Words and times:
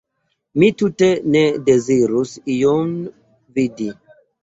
Mi 0.63 0.69
tute 0.81 1.09
ne 1.35 1.45
dezirus 1.69 2.35
ion 2.57 2.93
vidi! 3.57 3.93